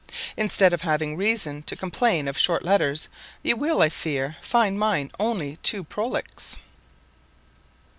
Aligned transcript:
Instead 0.35 0.73
of 0.73 0.81
having 0.81 1.15
reason 1.15 1.61
to 1.61 1.75
complain 1.75 2.27
of 2.27 2.35
short 2.35 2.65
letters, 2.65 3.07
you 3.43 3.55
will, 3.55 3.83
I 3.83 3.89
fear, 3.89 4.35
find 4.41 4.79
mine 4.79 5.11
only 5.19 5.57
too 5.57 5.83
prolix. 5.83 6.57